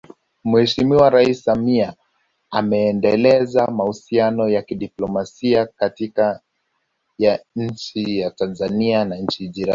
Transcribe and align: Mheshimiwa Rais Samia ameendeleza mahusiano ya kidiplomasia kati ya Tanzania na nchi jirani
Mheshimiwa 0.43 1.09
Rais 1.09 1.43
Samia 1.43 1.95
ameendeleza 2.51 3.67
mahusiano 3.67 4.49
ya 4.49 4.61
kidiplomasia 4.61 5.65
kati 5.65 6.13
ya 8.17 8.29
Tanzania 8.35 9.05
na 9.05 9.15
nchi 9.15 9.47
jirani 9.49 9.69